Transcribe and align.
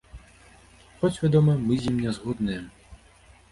Хоць, 1.01 1.19
вядома, 1.25 1.53
мы 1.67 1.73
з 1.83 1.93
ім 1.93 2.01
не 2.07 2.17
згодныя. 2.19 2.61